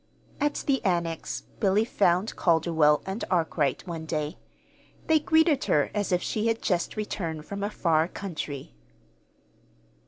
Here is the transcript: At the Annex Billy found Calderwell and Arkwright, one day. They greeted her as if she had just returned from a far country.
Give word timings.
At 0.39 0.63
the 0.65 0.83
Annex 0.83 1.43
Billy 1.59 1.85
found 1.85 2.35
Calderwell 2.35 3.03
and 3.05 3.23
Arkwright, 3.29 3.85
one 3.85 4.07
day. 4.07 4.39
They 5.05 5.19
greeted 5.19 5.65
her 5.65 5.91
as 5.93 6.11
if 6.11 6.23
she 6.23 6.47
had 6.47 6.59
just 6.59 6.97
returned 6.97 7.45
from 7.45 7.61
a 7.63 7.69
far 7.69 8.07
country. 8.07 8.73